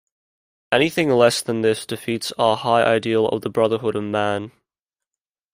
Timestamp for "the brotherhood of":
3.43-4.03